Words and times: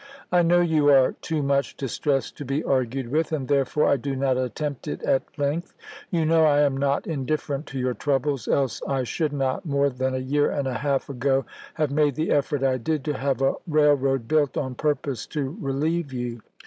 I 0.31 0.41
know 0.41 0.61
you 0.61 0.89
are 0.89 1.11
too 1.21 1.43
much 1.43 1.77
distressed 1.77 2.35
to 2.37 2.43
be 2.43 2.63
argued 2.63 3.11
with, 3.11 3.31
and 3.31 3.47
therefore 3.47 3.85
I 3.85 3.97
do 3.97 4.15
not 4.15 4.35
attempt 4.35 4.87
it 4.87 5.03
at 5.03 5.21
length. 5.37 5.75
You 6.09 6.25
know 6.25 6.43
I 6.43 6.61
am 6.61 6.75
not 6.75 7.05
indifferent 7.05 7.67
to 7.67 7.77
your 7.79 7.93
troubles, 7.93 8.47
else 8.47 8.81
I 8.87 9.03
should 9.03 9.31
not, 9.31 9.63
more 9.63 9.91
than 9.91 10.15
a 10.15 10.17
year 10.17 10.49
and 10.49 10.67
a 10.67 10.73
half 10.73 11.07
ago, 11.07 11.45
have 11.75 11.91
made 11.91 12.15
the 12.15 12.31
effort 12.31 12.63
I 12.63 12.77
did 12.79 13.05
to 13.05 13.13
have 13.13 13.43
a 13.43 13.53
rail 13.67 13.93
road 13.93 14.27
built 14.27 14.57
on 14.57 14.73
purpose 14.73 15.27
to 15.27 15.55
relieve 15.61 16.11
you. 16.11 16.41